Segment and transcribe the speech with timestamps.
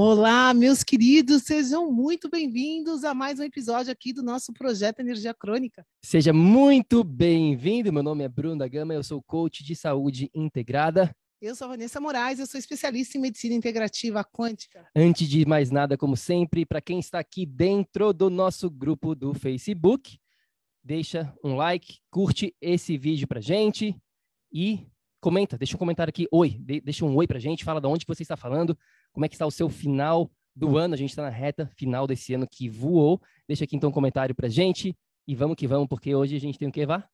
[0.00, 5.34] Olá, meus queridos, sejam muito bem-vindos a mais um episódio aqui do nosso projeto Energia
[5.34, 5.84] Crônica.
[6.04, 7.92] Seja muito bem-vindo.
[7.92, 11.12] Meu nome é Bruno da Gama, eu sou coach de saúde integrada.
[11.42, 14.86] Eu sou a Vanessa Moraes, eu sou especialista em medicina integrativa quântica.
[14.94, 19.34] Antes de mais nada, como sempre, para quem está aqui dentro do nosso grupo do
[19.34, 20.16] Facebook,
[20.80, 24.00] deixa um like, curte esse vídeo para gente
[24.52, 24.86] e
[25.20, 28.22] comenta, deixa um comentário aqui, oi, deixa um oi para gente, fala de onde você
[28.22, 28.78] está falando,
[29.18, 30.94] como é que está o seu final do ano?
[30.94, 33.20] A gente está na reta final desse ano que voou.
[33.48, 36.56] Deixa aqui então um comentário para gente e vamos que vamos, porque hoje a gente
[36.56, 37.04] tem o que, Vá?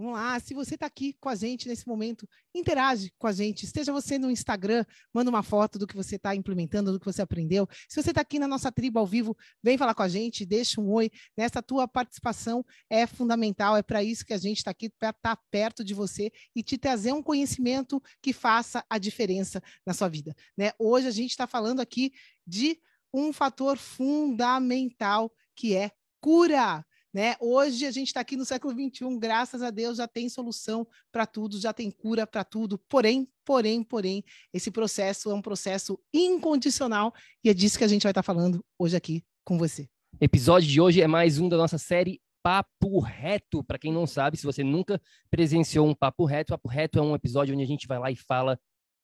[0.00, 3.66] Vamos lá, se você está aqui com a gente nesse momento, interage com a gente.
[3.66, 7.20] Esteja você no Instagram, manda uma foto do que você está implementando, do que você
[7.20, 7.68] aprendeu.
[7.86, 10.80] Se você está aqui na nossa tribo ao vivo, vem falar com a gente, deixa
[10.80, 11.10] um oi.
[11.36, 15.36] Nessa tua participação é fundamental, é para isso que a gente está aqui, para estar
[15.36, 20.08] tá perto de você e te trazer um conhecimento que faça a diferença na sua
[20.08, 20.34] vida.
[20.56, 20.72] Né?
[20.78, 22.10] Hoje a gente está falando aqui
[22.46, 22.80] de
[23.12, 25.90] um fator fundamental que é
[26.22, 26.86] cura.
[27.12, 27.34] Né?
[27.40, 31.26] Hoje a gente está aqui no século XXI, graças a Deus já tem solução para
[31.26, 32.78] tudo, já tem cura para tudo.
[32.88, 37.12] Porém, porém, porém, esse processo é um processo incondicional
[37.44, 39.88] e é disso que a gente vai estar tá falando hoje aqui com você.
[40.20, 43.64] Episódio de hoje é mais um da nossa série Papo Reto.
[43.64, 45.00] Para quem não sabe, se você nunca
[45.30, 48.16] presenciou um Papo Reto, Papo Reto é um episódio onde a gente vai lá e
[48.16, 48.56] fala,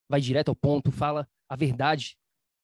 [0.09, 2.17] vai direto ao ponto, fala a verdade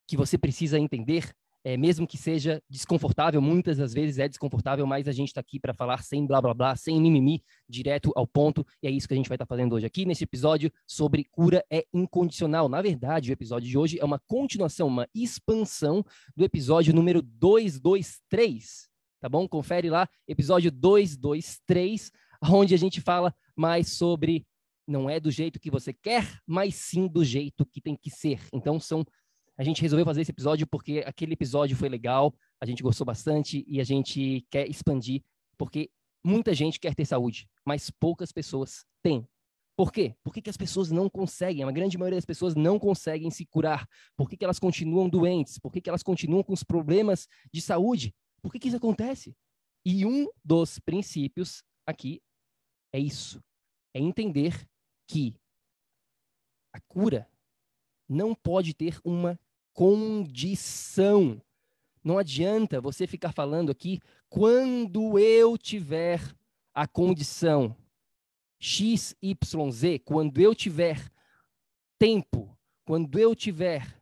[0.07, 1.33] que você precisa entender
[1.63, 5.59] é, mesmo que seja desconfortável, muitas das vezes é desconfortável, mas a gente está aqui
[5.59, 9.13] para falar sem blá blá blá, sem mimimi, direto ao ponto, e é isso que
[9.13, 12.67] a gente vai estar tá fazendo hoje aqui nesse episódio sobre cura é incondicional.
[12.67, 16.03] Na verdade, o episódio de hoje é uma continuação, uma expansão
[16.35, 18.89] do episódio número 223,
[19.21, 19.47] tá bom?
[19.47, 22.11] Confere lá, episódio 223,
[22.49, 24.45] onde a gente fala mais sobre
[24.85, 28.41] não é do jeito que você quer, mas sim do jeito que tem que ser.
[28.51, 29.05] Então, são
[29.57, 33.63] a gente resolveu fazer esse episódio porque aquele episódio foi legal, a gente gostou bastante
[33.67, 35.21] e a gente quer expandir,
[35.57, 35.91] porque
[36.23, 39.27] muita gente quer ter saúde, mas poucas pessoas têm.
[39.75, 40.15] Por quê?
[40.23, 41.63] Por que, que as pessoas não conseguem?
[41.63, 43.87] A grande maioria das pessoas não conseguem se curar.
[44.15, 45.57] Por que, que elas continuam doentes?
[45.57, 48.13] Por que, que elas continuam com os problemas de saúde?
[48.41, 49.35] Por que, que isso acontece?
[49.85, 52.21] E um dos princípios aqui
[52.93, 53.41] é isso:
[53.95, 54.67] é entender
[55.07, 55.35] que
[56.71, 57.27] a cura
[58.07, 59.39] não pode ter uma
[59.73, 61.41] condição.
[62.03, 66.21] Não adianta você ficar falando aqui quando eu tiver
[66.73, 67.75] a condição
[68.59, 71.11] X, Y, Z, quando eu tiver
[71.99, 74.01] tempo, quando eu tiver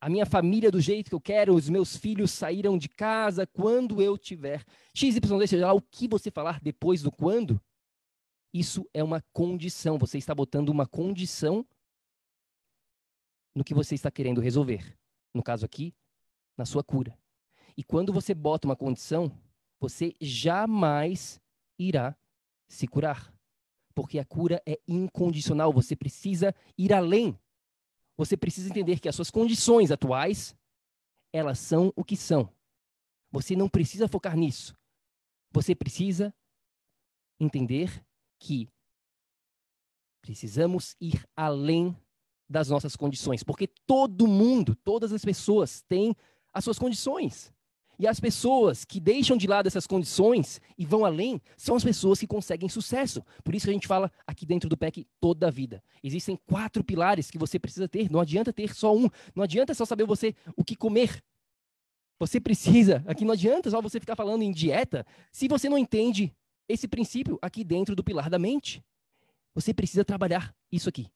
[0.00, 4.02] a minha família do jeito que eu quero, os meus filhos saíram de casa, quando
[4.02, 4.64] eu tiver
[4.94, 7.60] X, Y, Z, seja lá o que você falar depois do quando,
[8.52, 9.98] isso é uma condição.
[9.98, 11.66] Você está botando uma condição
[13.56, 14.94] no que você está querendo resolver.
[15.32, 15.94] No caso aqui,
[16.58, 17.18] na sua cura.
[17.74, 19.32] E quando você bota uma condição,
[19.80, 21.40] você jamais
[21.78, 22.14] irá
[22.68, 23.34] se curar.
[23.94, 27.38] Porque a cura é incondicional, você precisa ir além.
[28.18, 30.54] Você precisa entender que as suas condições atuais,
[31.32, 32.52] elas são o que são.
[33.32, 34.76] Você não precisa focar nisso.
[35.50, 36.34] Você precisa
[37.40, 38.04] entender
[38.38, 38.68] que
[40.20, 41.96] precisamos ir além
[42.48, 46.14] das nossas condições, porque todo mundo, todas as pessoas têm
[46.52, 47.52] as suas condições.
[47.98, 52.20] E as pessoas que deixam de lado essas condições e vão além são as pessoas
[52.20, 53.22] que conseguem sucesso.
[53.42, 55.82] Por isso que a gente fala aqui dentro do PEC toda a vida.
[56.02, 58.10] Existem quatro pilares que você precisa ter.
[58.10, 59.08] Não adianta ter só um.
[59.34, 61.24] Não adianta só saber você o que comer.
[62.18, 63.02] Você precisa.
[63.06, 66.34] Aqui não adianta só você ficar falando em dieta se você não entende
[66.68, 68.84] esse princípio aqui dentro do pilar da mente.
[69.54, 71.06] Você precisa trabalhar isso aqui.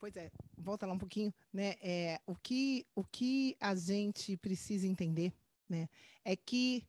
[0.00, 1.74] Pois é, volta lá um pouquinho, né?
[1.82, 5.32] É, o, que, o que a gente precisa entender
[5.70, 5.88] né?
[6.24, 6.84] É que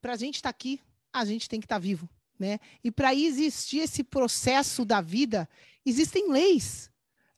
[0.00, 0.78] para a gente estar tá aqui,
[1.12, 2.08] a gente tem que estar tá vivo,
[2.38, 2.60] né?
[2.84, 5.48] E para existir esse processo da vida,
[5.84, 6.90] existem leis,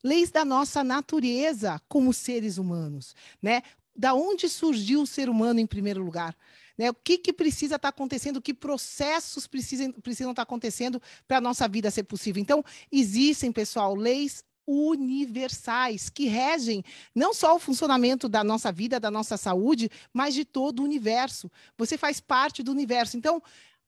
[0.02, 3.62] leis da nossa natureza como seres humanos, né?
[3.94, 6.36] Da onde surgiu o ser humano em primeiro lugar?
[6.76, 6.88] Né?
[6.90, 8.40] O que, que precisa estar tá acontecendo?
[8.40, 12.40] Que processos precisam, precisam estar acontecendo para a nossa vida ser possível?
[12.40, 16.84] Então, existem, pessoal, leis universais que regem
[17.14, 21.50] não só o funcionamento da nossa vida, da nossa saúde, mas de todo o universo.
[21.78, 23.16] Você faz parte do universo.
[23.16, 23.42] Então,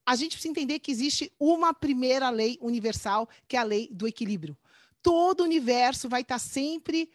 [0.06, 4.08] a gente precisa entender que existe uma primeira lei universal, que é a lei do
[4.08, 4.56] equilíbrio.
[5.02, 7.10] Todo o universo vai estar sempre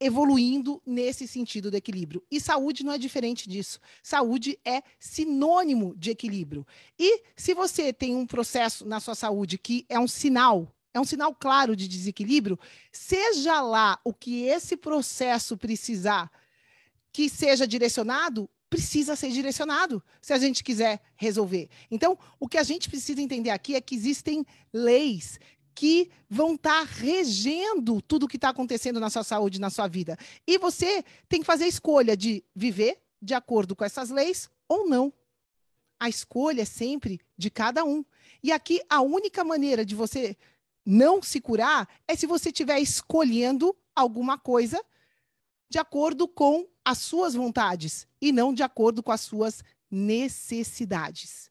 [0.00, 2.22] evoluindo nesse sentido do equilíbrio.
[2.30, 3.80] E saúde não é diferente disso.
[4.02, 6.66] Saúde é sinônimo de equilíbrio.
[6.98, 11.04] E se você tem um processo na sua saúde que é um sinal é um
[11.04, 12.58] sinal claro de desequilíbrio,
[12.92, 16.30] seja lá o que esse processo precisar
[17.12, 21.68] que seja direcionado, precisa ser direcionado, se a gente quiser resolver.
[21.90, 25.38] Então, o que a gente precisa entender aqui é que existem leis
[25.74, 29.88] que vão estar tá regendo tudo o que está acontecendo na sua saúde, na sua
[29.88, 30.16] vida.
[30.46, 34.88] E você tem que fazer a escolha de viver de acordo com essas leis ou
[34.88, 35.12] não.
[35.98, 38.04] A escolha é sempre de cada um.
[38.42, 40.36] E aqui, a única maneira de você
[40.84, 44.82] não se curar é se você estiver escolhendo alguma coisa
[45.68, 51.50] de acordo com as suas vontades e não de acordo com as suas necessidades.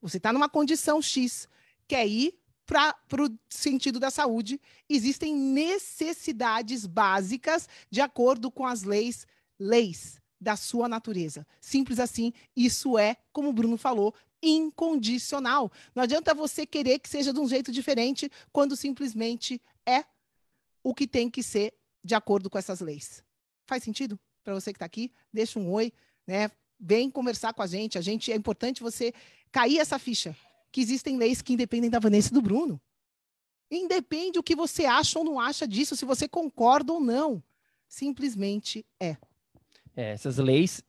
[0.00, 1.48] Você está numa condição X,
[1.88, 9.26] quer ir para o sentido da saúde, existem necessidades básicas de acordo com as leis,
[9.58, 11.46] leis da sua natureza.
[11.60, 15.70] Simples assim, isso é, como o Bruno falou, incondicional.
[15.94, 20.04] Não adianta você querer que seja de um jeito diferente quando simplesmente é
[20.82, 21.72] o que tem que ser
[22.02, 23.22] de acordo com essas leis.
[23.66, 25.12] Faz sentido para você que está aqui?
[25.32, 25.92] Deixa um oi,
[26.26, 26.50] né?
[26.78, 27.96] Vem conversar com a gente.
[27.96, 29.14] A gente é importante você
[29.52, 30.36] cair essa ficha
[30.72, 32.80] que existem leis que independem da Vanessa e do Bruno.
[33.70, 37.42] Independe o que você acha ou não acha disso, se você concorda ou não.
[37.88, 39.16] Simplesmente é.
[39.94, 40.82] é essas leis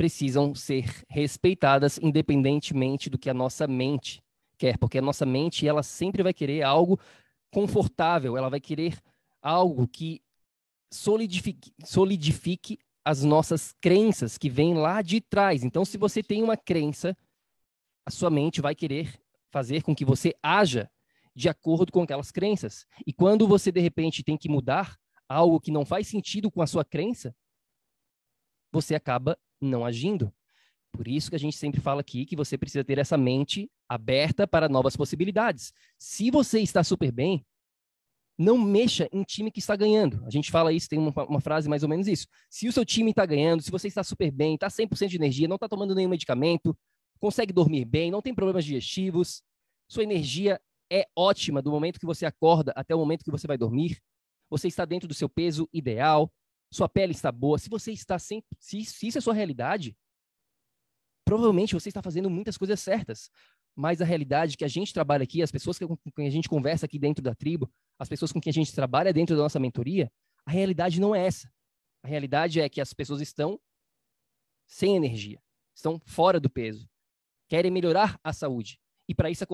[0.00, 4.24] precisam ser respeitadas independentemente do que a nossa mente
[4.56, 6.98] quer, porque a nossa mente ela sempre vai querer algo
[7.50, 8.98] confortável, ela vai querer
[9.42, 10.22] algo que
[10.90, 15.62] solidifique, solidifique as nossas crenças que vêm lá de trás.
[15.62, 17.14] Então, se você tem uma crença,
[18.06, 19.20] a sua mente vai querer
[19.50, 20.90] fazer com que você haja
[21.36, 22.86] de acordo com aquelas crenças.
[23.06, 24.98] E quando você de repente tem que mudar
[25.28, 27.36] algo que não faz sentido com a sua crença,
[28.72, 30.32] você acaba não agindo.
[30.92, 34.46] Por isso que a gente sempre fala aqui que você precisa ter essa mente aberta
[34.46, 35.72] para novas possibilidades.
[35.98, 37.44] Se você está super bem,
[38.36, 40.24] não mexa em time que está ganhando.
[40.26, 42.26] A gente fala isso, tem uma, uma frase mais ou menos isso.
[42.48, 45.46] Se o seu time está ganhando, se você está super bem, está 100% de energia,
[45.46, 46.76] não está tomando nenhum medicamento,
[47.20, 49.42] consegue dormir bem, não tem problemas digestivos,
[49.86, 50.58] sua energia
[50.90, 54.00] é ótima do momento que você acorda até o momento que você vai dormir,
[54.48, 56.32] você está dentro do seu peso ideal,
[56.72, 59.96] sua pele está boa, se você está sem, se, se isso é sua realidade,
[61.24, 63.30] provavelmente você está fazendo muitas coisas certas.
[63.76, 66.86] Mas a realidade que a gente trabalha aqui, as pessoas com quem a gente conversa
[66.86, 70.10] aqui dentro da tribo, as pessoas com quem a gente trabalha dentro da nossa mentoria,
[70.44, 71.52] a realidade não é essa.
[72.02, 73.60] A realidade é que as pessoas estão
[74.66, 75.42] sem energia,
[75.74, 76.88] estão fora do peso,
[77.48, 78.80] querem melhorar a saúde.
[79.08, 79.44] E para isso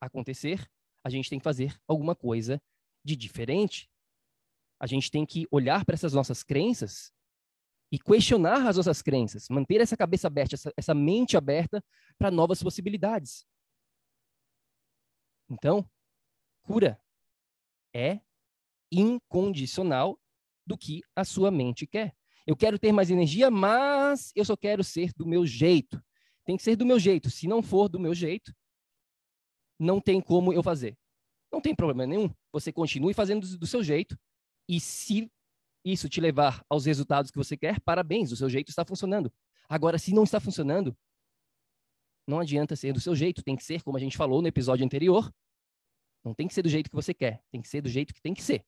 [0.00, 0.68] acontecer,
[1.04, 2.60] a gente tem que fazer alguma coisa
[3.04, 3.88] de diferente
[4.78, 7.12] a gente tem que olhar para essas nossas crenças
[7.90, 11.82] e questionar as nossas crenças, manter essa cabeça aberta, essa, essa mente aberta
[12.18, 13.46] para novas possibilidades.
[15.48, 15.88] Então,
[16.62, 17.00] cura
[17.94, 18.20] é
[18.90, 20.20] incondicional
[20.66, 22.14] do que a sua mente quer.
[22.46, 26.02] Eu quero ter mais energia, mas eu só quero ser do meu jeito.
[26.44, 27.30] Tem que ser do meu jeito.
[27.30, 28.54] Se não for do meu jeito,
[29.78, 30.96] não tem como eu fazer.
[31.52, 32.32] Não tem problema nenhum.
[32.52, 34.18] Você continue fazendo do seu jeito,
[34.68, 35.30] e se
[35.84, 39.32] isso te levar aos resultados que você quer, parabéns, o seu jeito está funcionando.
[39.68, 40.96] Agora, se não está funcionando,
[42.26, 44.84] não adianta ser do seu jeito, tem que ser, como a gente falou no episódio
[44.84, 45.32] anterior,
[46.24, 48.20] não tem que ser do jeito que você quer, tem que ser do jeito que
[48.20, 48.66] tem que ser.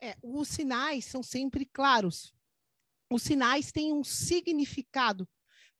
[0.00, 2.34] É, os sinais são sempre claros.
[3.10, 5.28] Os sinais têm um significado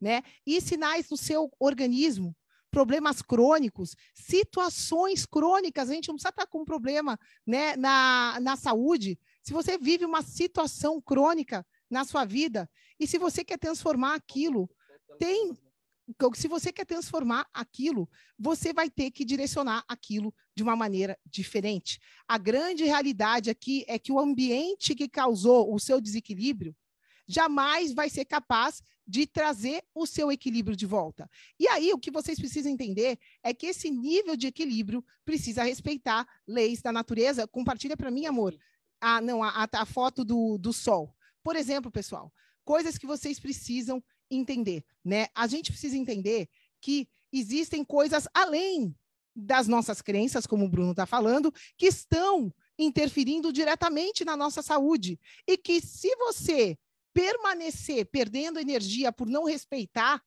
[0.01, 0.23] né?
[0.47, 2.37] E sinais no seu organismo,
[2.77, 8.55] problemas crônicos, situações crônicas, a gente não precisa estar com um problema né, na, na
[8.55, 9.19] saúde.
[9.43, 12.69] Se você vive uma situação crônica na sua vida,
[13.01, 14.69] e se você quer transformar aquilo,
[15.19, 15.57] tem.
[16.35, 18.07] Se você quer transformar aquilo,
[18.39, 21.99] você vai ter que direcionar aquilo de uma maneira diferente.
[22.29, 26.77] A grande realidade aqui é que o ambiente que causou o seu desequilíbrio
[27.27, 31.31] jamais vai ser capaz de trazer o seu equilíbrio de volta.
[31.59, 36.27] E aí, o que vocês precisam entender é que esse nível de equilíbrio precisa respeitar
[36.47, 37.47] leis da natureza.
[37.47, 38.57] Compartilha para mim, amor.
[39.01, 41.15] Ah, não, a, a foto do, do sol.
[41.43, 42.33] Por exemplo, pessoal,
[42.65, 45.29] coisas que vocês precisam entender, né?
[45.35, 46.49] A gente precisa entender
[46.81, 48.95] que existem coisas além
[49.35, 55.21] das nossas crenças, como o Bruno está falando, que estão interferindo diretamente na nossa saúde.
[55.47, 56.77] E que se você
[57.17, 60.21] permanecer perdendo energia por não respeitar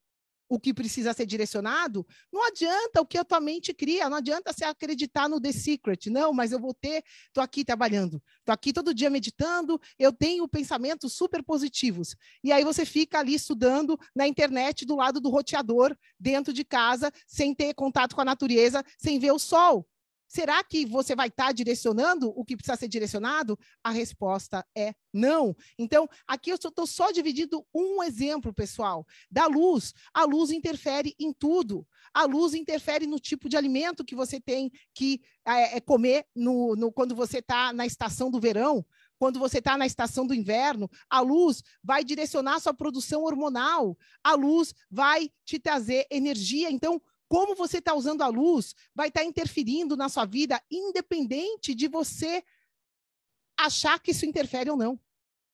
[0.51, 2.03] o que precisa ser direcionado,
[2.33, 6.09] não adianta o que a tua mente cria, não adianta você acreditar no The Secret,
[6.09, 10.47] não, mas eu vou ter, estou aqui trabalhando, estou aqui todo dia meditando, eu tenho
[10.47, 12.15] pensamentos super positivos.
[12.43, 17.11] E aí você fica ali estudando na internet do lado do roteador, dentro de casa,
[17.27, 19.87] sem ter contato com a natureza, sem ver o sol.
[20.29, 23.57] Será que você vai estar tá direcionando o que precisa ser direcionado?
[23.83, 25.55] A resposta é não.
[25.75, 29.91] Então, aqui eu estou só dividindo um exemplo, pessoal, da luz.
[30.13, 31.85] A luz interfere em tudo.
[32.13, 36.75] A luz interfere no tipo de alimento que você tem que é, é comer no,
[36.75, 38.85] no, quando você está na estação do verão
[39.19, 44.33] quando você está na estação do inverno, a luz vai direcionar sua produção hormonal, a
[44.33, 46.71] luz vai te trazer energia.
[46.71, 51.75] Então, como você está usando a luz vai estar tá interferindo na sua vida, independente
[51.75, 52.43] de você
[53.55, 54.99] achar que isso interfere ou não.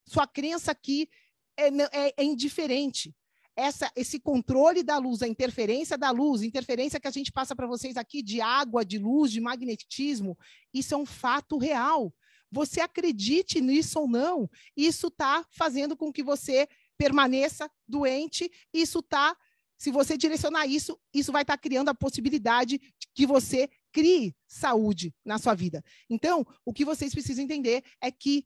[0.07, 1.09] Sua crença aqui
[1.57, 3.13] é, é, é indiferente.
[3.57, 7.67] Essa, esse controle da luz, a interferência da luz, interferência que a gente passa para
[7.67, 10.37] vocês aqui de água, de luz, de magnetismo,
[10.73, 12.13] isso é um fato real.
[12.51, 16.67] Você acredite nisso ou não, isso está fazendo com que você
[16.97, 19.35] permaneça doente, isso está
[19.77, 25.13] se você direcionar isso, isso vai estar criando a possibilidade de que você crie saúde
[25.23, 25.83] na sua vida.
[26.09, 28.45] Então, o que vocês precisam entender é que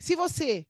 [0.00, 0.66] se você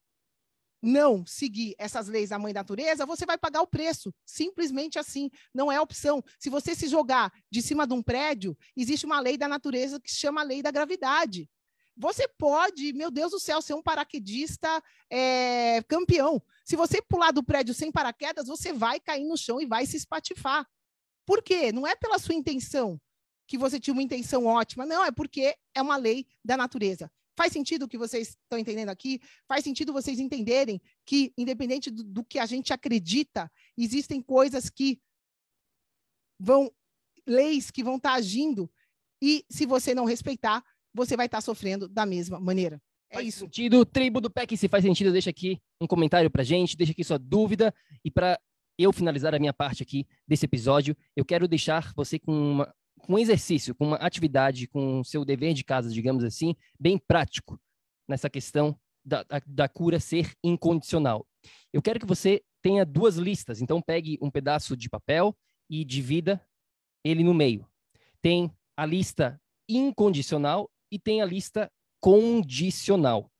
[0.82, 4.12] não seguir essas leis da mãe natureza, você vai pagar o preço.
[4.26, 5.30] Simplesmente assim.
[5.54, 6.22] Não é opção.
[6.38, 10.10] Se você se jogar de cima de um prédio, existe uma lei da natureza que
[10.10, 11.48] se chama lei da gravidade.
[11.96, 16.42] Você pode, meu Deus do céu, ser um paraquedista é, campeão.
[16.64, 19.96] Se você pular do prédio sem paraquedas, você vai cair no chão e vai se
[19.96, 20.66] espatifar.
[21.26, 21.70] Por quê?
[21.70, 23.00] Não é pela sua intenção
[23.46, 27.10] que você tinha uma intenção ótima, não, é porque é uma lei da natureza.
[27.36, 29.20] Faz sentido o que vocês estão entendendo aqui?
[29.46, 35.00] Faz sentido vocês entenderem que, independente do, do que a gente acredita, existem coisas que
[36.38, 36.72] vão,
[37.26, 38.70] leis que vão estar agindo,
[39.20, 42.80] e se você não respeitar, você vai estar sofrendo da mesma maneira.
[43.10, 43.40] É faz isso.
[43.40, 43.84] sentido.
[43.84, 47.18] Tribo do PEC, se faz sentido, deixa aqui um comentário pra gente, deixa aqui sua
[47.18, 47.74] dúvida.
[48.04, 48.38] E para
[48.78, 53.14] eu finalizar a minha parte aqui desse episódio, eu quero deixar você com, uma, com
[53.14, 57.60] um exercício, com uma atividade, com seu dever de casa, digamos assim, bem prático
[58.08, 61.26] nessa questão da, da, da cura ser incondicional.
[61.72, 63.60] Eu quero que você tenha duas listas.
[63.60, 65.36] Então, pegue um pedaço de papel
[65.68, 66.40] e divida
[67.04, 67.66] ele no meio.
[68.20, 73.30] Tem a lista incondicional e tem a lista condicional.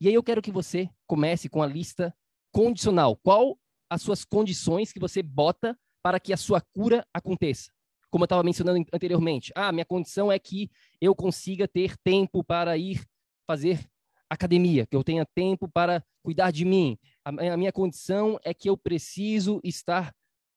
[0.00, 2.12] E aí eu quero que você comece com a lista
[2.52, 3.16] condicional.
[3.22, 3.56] Qual
[3.88, 7.70] as suas condições que você bota para que a sua cura aconteça?
[8.10, 10.68] Como eu estava mencionando anteriormente, ah, minha condição é que
[11.00, 13.00] eu consiga ter tempo para ir
[13.46, 13.88] fazer
[14.28, 16.98] academia, que eu tenha tempo para cuidar de mim.
[17.24, 20.12] A minha condição é que eu preciso estar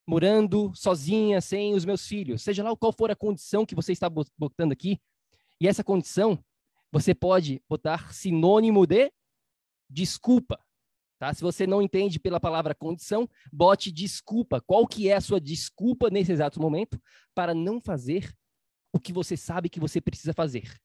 [0.06, 2.42] morando sozinha, sem os meus filhos.
[2.42, 4.98] Seja lá qual for a condição que você está botando aqui,
[5.60, 6.42] e essa condição,
[6.92, 9.12] você pode botar sinônimo de
[9.88, 10.58] desculpa.
[11.18, 11.32] Tá?
[11.32, 14.60] Se você não entende pela palavra condição, bote desculpa.
[14.60, 17.00] Qual que é a sua desculpa nesse exato momento
[17.34, 18.34] para não fazer
[18.92, 20.78] o que você sabe que você precisa fazer?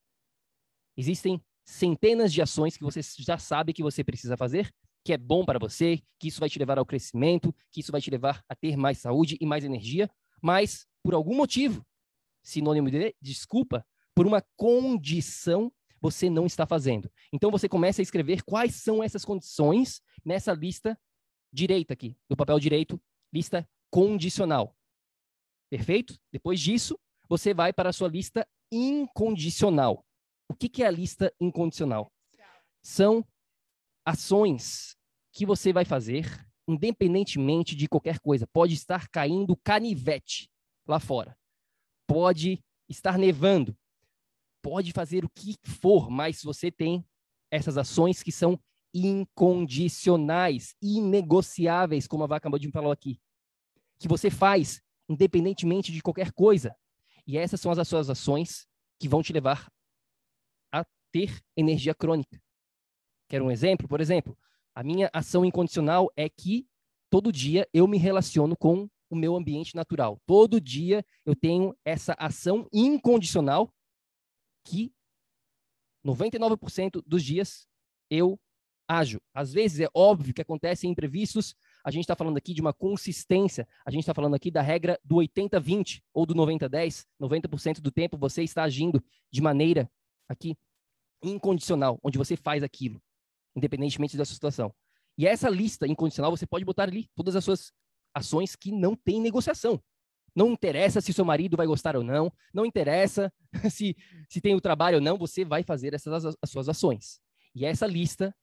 [0.96, 4.72] Existem centenas de ações que você já sabe que você precisa fazer,
[5.04, 8.02] que é bom para você, que isso vai te levar ao crescimento, que isso vai
[8.02, 10.10] te levar a ter mais saúde e mais energia,
[10.42, 11.86] mas por algum motivo,
[12.44, 13.86] sinônimo de desculpa,
[14.20, 15.72] por uma condição
[16.02, 17.10] você não está fazendo.
[17.32, 21.00] Então você começa a escrever quais são essas condições nessa lista
[21.54, 24.76] direita aqui, no papel direito, lista condicional.
[25.70, 26.20] Perfeito?
[26.34, 27.00] Depois disso,
[27.30, 30.06] você vai para a sua lista incondicional.
[30.50, 32.12] O que, que é a lista incondicional?
[32.84, 33.26] São
[34.06, 34.98] ações
[35.32, 38.46] que você vai fazer independentemente de qualquer coisa.
[38.46, 40.52] Pode estar caindo canivete
[40.86, 41.38] lá fora.
[42.06, 43.79] Pode estar nevando.
[44.62, 47.06] Pode fazer o que for, mas você tem
[47.52, 48.60] essas ações que são
[48.94, 53.20] incondicionais, inegociáveis, como a Vaca de falar aqui.
[54.00, 56.76] Que você faz independentemente de qualquer coisa.
[57.26, 58.68] E essas são as suas ações
[59.00, 59.72] que vão te levar
[60.72, 62.40] a ter energia crônica.
[63.28, 63.88] Quer um exemplo?
[63.88, 64.38] Por exemplo,
[64.76, 66.68] a minha ação incondicional é que
[67.10, 70.22] todo dia eu me relaciono com o meu ambiente natural.
[70.26, 73.74] Todo dia eu tenho essa ação incondicional
[74.64, 74.94] que
[76.06, 77.68] 99% dos dias
[78.10, 78.40] eu
[78.88, 79.22] ajo.
[79.34, 83.68] Às vezes é óbvio que acontecem imprevistos, a gente está falando aqui de uma consistência,
[83.86, 87.06] a gente está falando aqui da regra do 80-20 ou do 90-10.
[87.22, 89.90] 90%, do tempo você está agindo de maneira
[90.28, 90.58] aqui
[91.24, 93.02] incondicional, onde você faz aquilo,
[93.56, 94.74] independentemente da sua situação.
[95.18, 97.72] E essa lista incondicional você pode botar ali todas as suas
[98.14, 99.82] ações que não tem negociação.
[100.36, 103.32] Não interessa se seu marido vai gostar ou não, não interessa
[103.72, 103.96] se,
[104.30, 107.20] se tem o trabalho ou não, você vai fazer essas as suas ações.
[107.56, 108.36] E essa lista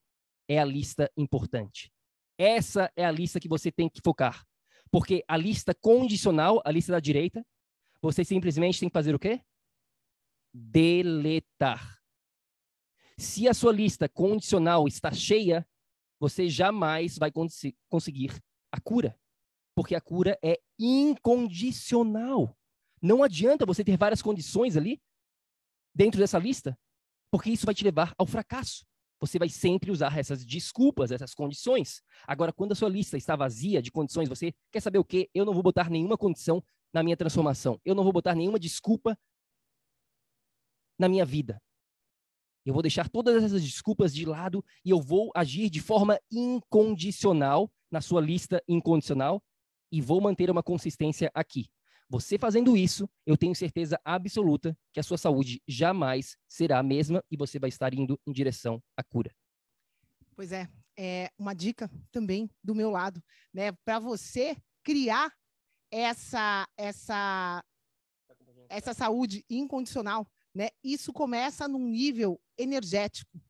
[0.49, 1.93] é a lista importante.
[2.39, 4.45] Essa é a lista que você tem que focar.
[4.91, 7.45] Porque a lista condicional, a lista da direita,
[8.01, 9.41] você simplesmente tem que fazer o quê?
[10.53, 11.99] Deletar.
[13.19, 15.67] Se a sua lista condicional está cheia,
[16.21, 18.33] você jamais vai cons conseguir
[18.71, 19.19] a cura.
[19.77, 22.57] Porque a cura é incondicional.
[23.01, 25.01] Não adianta você ter várias condições ali
[25.95, 26.77] dentro dessa lista,
[27.31, 28.85] porque isso vai te levar ao fracasso
[29.21, 32.03] você vai sempre usar essas desculpas, essas condições.
[32.27, 35.31] Agora, quando a sua lista está vazia de condições, você quer saber o quê?
[35.35, 37.81] Eu não vou botar nenhuma condição na minha transformação.
[37.85, 39.19] Eu não vou botar nenhuma desculpa
[40.99, 41.61] na minha vida.
[42.65, 47.71] Eu vou deixar todas essas desculpas de lado e eu vou agir de forma incondicional
[47.91, 49.43] na sua lista incondicional
[49.91, 51.67] e vou manter uma consistência aqui.
[52.09, 57.23] Você fazendo isso, eu tenho certeza absoluta que a sua saúde jamais será a mesma
[57.31, 59.35] e você vai estar indo em direção à cura.
[60.37, 63.21] Pois é, é uma dica também do meu lado,
[63.53, 63.73] né?
[63.85, 65.33] Para você criar
[65.91, 67.65] essa essa
[68.69, 70.69] essa saúde incondicional, né?
[70.85, 73.41] Isso começa num nível energético.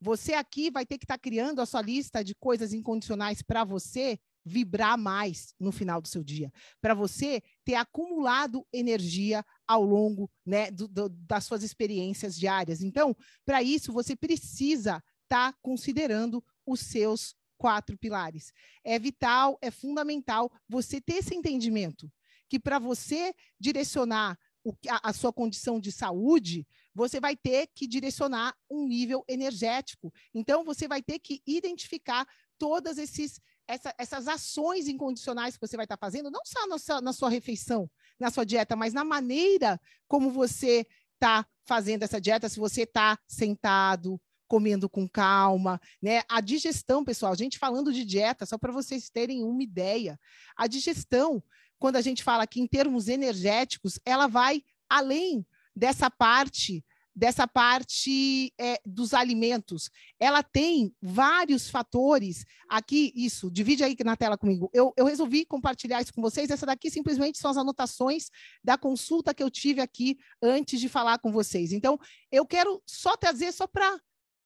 [0.00, 3.62] Você aqui vai ter que estar tá criando a sua lista de coisas incondicionais para
[3.62, 10.30] você vibrar mais no final do seu dia, para você ter acumulado energia ao longo
[10.44, 12.82] né, do, do, das suas experiências diárias.
[12.82, 18.52] Então, para isso, você precisa estar tá considerando os seus quatro pilares.
[18.82, 22.10] É vital, é fundamental você ter esse entendimento
[22.48, 27.86] que para você direcionar o, a, a sua condição de saúde, você vai ter que
[27.86, 30.12] direcionar um nível energético.
[30.34, 32.26] Então, você vai ter que identificar
[32.58, 37.00] todos esses essa, essas ações incondicionais que você vai estar fazendo, não só na sua,
[37.00, 42.48] na sua refeição, na sua dieta, mas na maneira como você está fazendo essa dieta,
[42.48, 46.22] se você está sentado, comendo com calma, né?
[46.28, 50.18] A digestão, pessoal, a gente falando de dieta, só para vocês terem uma ideia,
[50.56, 51.40] a digestão,
[51.78, 56.84] quando a gente fala aqui em termos energéticos, ela vai além dessa parte
[57.20, 59.90] dessa parte é, dos alimentos.
[60.18, 62.46] Ela tem vários fatores.
[62.66, 64.70] Aqui, isso, divide aí na tela comigo.
[64.72, 66.48] Eu, eu resolvi compartilhar isso com vocês.
[66.48, 68.30] Essa daqui simplesmente são as anotações
[68.64, 71.74] da consulta que eu tive aqui antes de falar com vocês.
[71.74, 71.98] Então,
[72.32, 74.00] eu quero só trazer, só para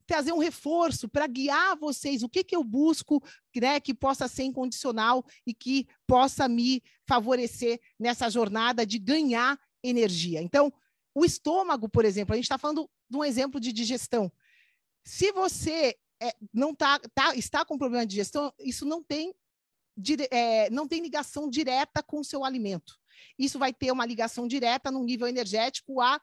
[0.05, 3.23] trazer um reforço para guiar vocês o que, que eu busco
[3.55, 10.43] né, que possa ser incondicional e que possa me favorecer nessa jornada de ganhar energia.
[10.43, 10.73] Então,
[11.15, 14.33] o estômago, por exemplo, a gente está falando de um exemplo de digestão.
[15.05, 19.35] Se você é, não tá, tá, está com problema de digestão, isso não tem,
[20.31, 22.99] é, não tem ligação direta com o seu alimento.
[23.39, 26.21] Isso vai ter uma ligação direta no nível energético a,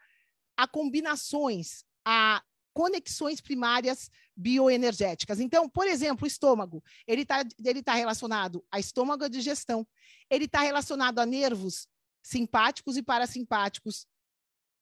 [0.57, 5.39] a combinações, a conexões primárias bioenergéticas.
[5.39, 9.85] Então, por exemplo, o estômago, ele está ele tá relacionado a estômago e digestão.
[10.29, 11.87] Ele está relacionado a nervos
[12.23, 14.07] simpáticos e parasimpáticos,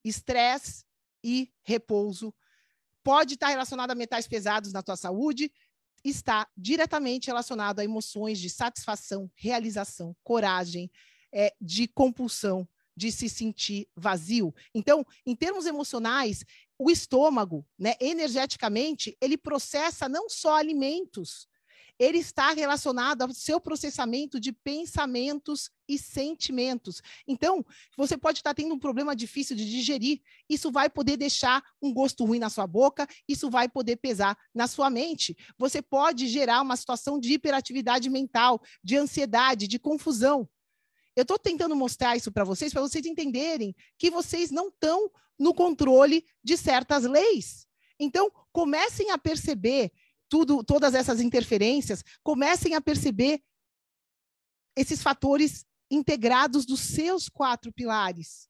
[0.03, 0.85] estresse
[1.23, 2.33] e repouso.
[3.03, 5.51] Pode estar relacionado a metais pesados na tua saúde,
[6.03, 10.89] está diretamente relacionado a emoções de satisfação, realização, coragem,
[11.31, 14.53] é, de compulsão, de se sentir vazio.
[14.73, 16.43] Então, em termos emocionais,
[16.77, 21.47] o estômago, né, energeticamente, ele processa não só alimentos,
[21.99, 27.01] ele está relacionado ao seu processamento de pensamentos e sentimentos.
[27.27, 27.65] Então,
[27.97, 32.23] você pode estar tendo um problema difícil de digerir, isso vai poder deixar um gosto
[32.23, 35.35] ruim na sua boca, isso vai poder pesar na sua mente.
[35.57, 40.49] Você pode gerar uma situação de hiperatividade mental, de ansiedade, de confusão.
[41.15, 45.53] Eu estou tentando mostrar isso para vocês, para vocês entenderem que vocês não estão no
[45.53, 47.67] controle de certas leis.
[47.99, 49.91] Então, comecem a perceber
[50.29, 53.41] tudo, todas essas interferências, comecem a perceber
[54.75, 58.47] esses fatores integrados dos seus quatro pilares.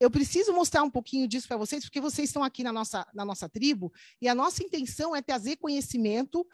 [0.00, 3.24] Eu preciso mostrar um pouquinho disso para vocês, porque vocês estão aqui na nossa, na
[3.24, 6.46] nossa tribo, e a nossa intenção é trazer conhecimento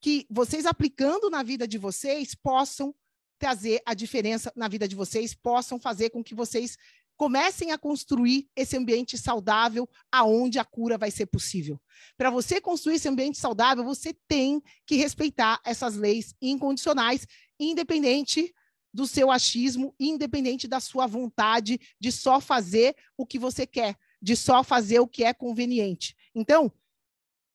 [0.00, 2.94] que vocês aplicando na vida de vocês possam
[3.38, 6.78] trazer a diferença na vida de vocês, possam fazer com que vocês
[7.16, 11.80] comecem a construir esse ambiente saudável aonde a cura vai ser possível.
[12.16, 17.26] Para você construir esse ambiente saudável, você tem que respeitar essas leis incondicionais,
[17.58, 18.54] independente
[18.92, 24.34] do seu achismo, independente da sua vontade de só fazer o que você quer, de
[24.36, 26.16] só fazer o que é conveniente.
[26.34, 26.72] Então,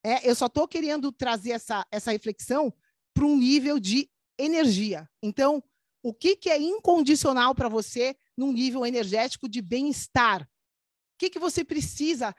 [0.04, 2.72] é, eu só estou querendo trazer essa, essa reflexão
[3.14, 5.08] para um nível de energia.
[5.22, 5.62] Então,
[6.02, 10.42] o que, que é incondicional para você num nível energético de bem-estar?
[10.42, 10.46] O
[11.18, 12.34] que, que você precisa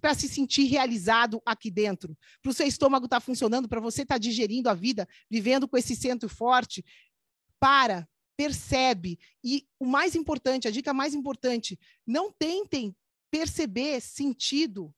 [0.00, 2.16] para se sentir realizado aqui dentro?
[2.42, 5.68] Para o seu estômago estar tá funcionando, para você estar tá digerindo a vida, vivendo
[5.68, 6.84] com esse centro forte?
[7.60, 9.18] Para, percebe.
[9.42, 12.94] E o mais importante, a dica mais importante, não tentem
[13.30, 14.94] perceber sentido,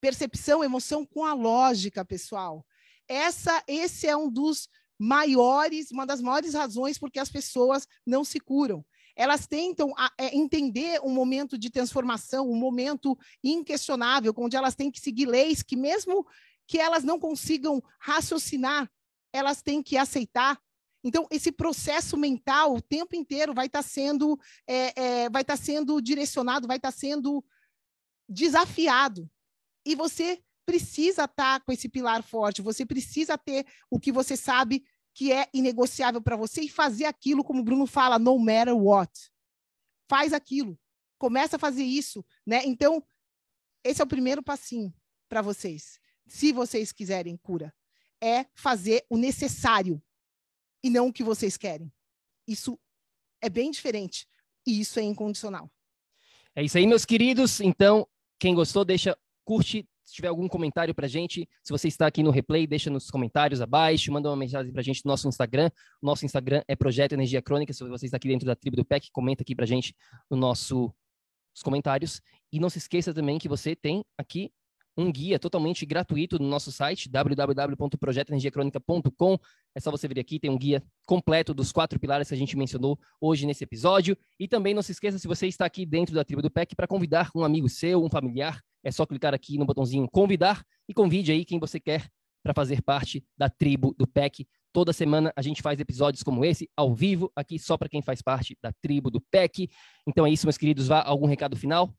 [0.00, 2.64] percepção, emoção com a lógica, pessoal.
[3.08, 8.40] Essa, esse é um dos maiores, uma das maiores razões porque as pessoas não se
[8.40, 8.84] curam.
[9.16, 14.90] Elas tentam a, é, entender um momento de transformação, um momento inquestionável, onde elas têm
[14.90, 16.26] que seguir leis que, mesmo
[16.66, 18.90] que elas não consigam raciocinar,
[19.32, 20.60] elas têm que aceitar.
[21.02, 26.00] Então, esse processo mental o tempo inteiro vai estar tá sendo, é, é, tá sendo
[26.00, 27.44] direcionado, vai estar tá sendo
[28.28, 29.30] desafiado.
[29.84, 34.84] E você precisa estar com esse pilar forte, você precisa ter o que você sabe
[35.16, 39.10] que é inegociável para você e fazer aquilo, como o Bruno fala, no matter what.
[40.10, 40.78] Faz aquilo.
[41.16, 42.62] Começa a fazer isso, né?
[42.66, 43.02] Então,
[43.82, 44.92] esse é o primeiro passinho
[45.26, 45.98] para vocês.
[46.26, 47.74] Se vocês quiserem cura,
[48.22, 50.02] é fazer o necessário
[50.84, 51.90] e não o que vocês querem.
[52.46, 52.78] Isso
[53.40, 54.28] é bem diferente
[54.66, 55.72] e isso é incondicional.
[56.54, 57.58] É isso aí, meus queridos.
[57.62, 58.06] Então,
[58.38, 62.30] quem gostou, deixa curte, se tiver algum comentário para gente, se você está aqui no
[62.30, 65.68] replay, deixa nos comentários abaixo, manda uma mensagem para gente no nosso Instagram.
[66.00, 67.72] Nosso Instagram é Projeto Energia Crônica.
[67.72, 69.96] Se você está aqui dentro da tribo do PEC, comenta aqui para gente
[70.30, 70.94] no nosso,
[71.52, 72.22] nos comentários.
[72.52, 74.52] E não se esqueça também que você tem aqui
[74.96, 79.38] um guia totalmente gratuito no nosso site, www.projetoenergiacronica.com.
[79.74, 82.56] É só você vir aqui, tem um guia completo dos quatro pilares que a gente
[82.56, 84.16] mencionou hoje nesse episódio.
[84.38, 86.86] E também não se esqueça, se você está aqui dentro da tribo do PEC, para
[86.86, 91.30] convidar um amigo seu, um familiar, é só clicar aqui no botãozinho convidar e convide
[91.32, 92.08] aí quem você quer
[92.42, 94.46] para fazer parte da tribo do PEC.
[94.72, 98.22] Toda semana a gente faz episódios como esse, ao vivo, aqui só para quem faz
[98.22, 99.68] parte da tribo do PEC.
[100.06, 100.86] Então é isso, meus queridos.
[100.86, 101.92] Vá algum recado final?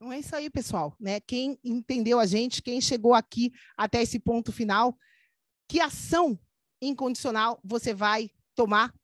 [0.00, 0.96] Então é isso aí, pessoal.
[0.98, 1.20] Né?
[1.20, 4.96] Quem entendeu a gente, quem chegou aqui até esse ponto final,
[5.68, 6.40] que ação
[6.80, 8.94] incondicional você vai tomar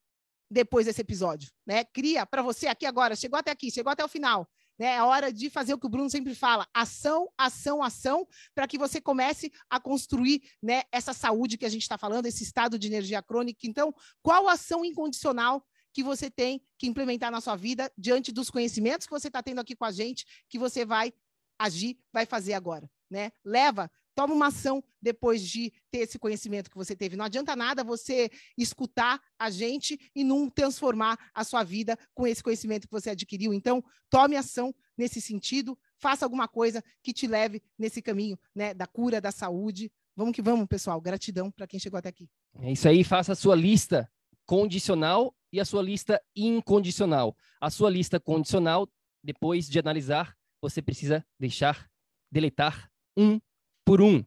[0.50, 1.50] depois desse episódio?
[1.66, 1.84] Né?
[1.84, 4.48] Cria para você aqui agora, chegou até aqui, chegou até o final.
[4.78, 4.94] Né?
[4.94, 8.78] É hora de fazer o que o Bruno sempre fala: ação, ação, ação, para que
[8.78, 12.86] você comece a construir né, essa saúde que a gente está falando, esse estado de
[12.86, 13.66] energia crônica.
[13.66, 15.62] Então, qual ação incondicional
[15.96, 19.62] que você tem que implementar na sua vida diante dos conhecimentos que você está tendo
[19.62, 21.10] aqui com a gente, que você vai
[21.58, 23.32] agir, vai fazer agora, né?
[23.42, 27.16] Leva, toma uma ação depois de ter esse conhecimento que você teve.
[27.16, 32.42] Não adianta nada você escutar a gente e não transformar a sua vida com esse
[32.42, 33.54] conhecimento que você adquiriu.
[33.54, 38.86] Então, tome ação nesse sentido, faça alguma coisa que te leve nesse caminho, né, da
[38.86, 39.90] cura, da saúde.
[40.14, 41.00] Vamos que vamos, pessoal.
[41.00, 42.28] Gratidão para quem chegou até aqui.
[42.60, 44.06] É isso aí, faça a sua lista
[44.44, 47.34] condicional e a sua lista incondicional.
[47.58, 48.86] A sua lista condicional,
[49.24, 51.88] depois de analisar, você precisa deixar,
[52.30, 53.40] deletar um
[53.82, 54.22] por um.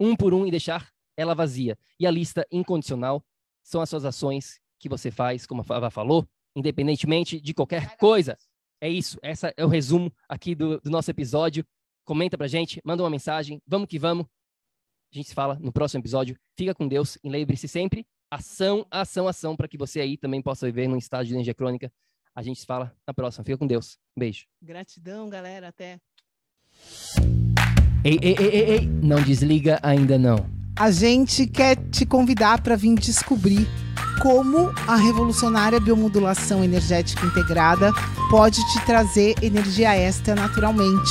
[0.00, 1.78] Um por um e deixar ela vazia.
[2.00, 3.22] E a lista incondicional
[3.62, 8.38] são as suas ações que você faz, como a Fava falou, independentemente de qualquer coisa.
[8.80, 11.66] É isso, esse é o resumo aqui do, do nosso episódio.
[12.02, 14.24] Comenta pra gente, manda uma mensagem, vamos que vamos.
[15.12, 16.34] A gente se fala no próximo episódio.
[16.56, 20.66] Fica com Deus e lembre-se sempre ação, ação, ação, para que você aí também possa
[20.66, 21.90] viver num estado de energia crônica.
[22.34, 23.44] A gente se fala na próxima.
[23.44, 23.98] Fica com Deus.
[24.16, 24.44] Um beijo.
[24.60, 25.68] Gratidão, galera.
[25.68, 25.98] Até.
[28.04, 28.86] Ei, ei, ei, ei, ei.
[28.86, 30.36] Não desliga ainda não.
[30.78, 33.66] A gente quer te convidar para vir descobrir
[34.20, 37.92] como a revolucionária biomodulação energética integrada
[38.30, 41.10] pode te trazer energia extra naturalmente,